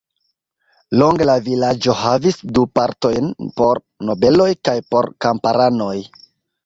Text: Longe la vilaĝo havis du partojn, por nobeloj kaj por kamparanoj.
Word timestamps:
Longe 1.01 1.27
la 1.29 1.35
vilaĝo 1.47 1.93
havis 1.99 2.39
du 2.59 2.63
partojn, 2.79 3.29
por 3.61 3.83
nobeloj 4.11 4.49
kaj 4.69 4.77
por 4.95 5.11
kamparanoj. 5.27 5.97